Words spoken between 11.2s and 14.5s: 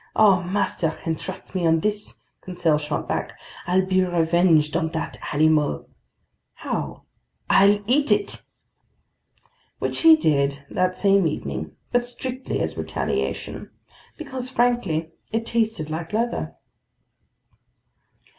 evening, but strictly as retaliation. Because,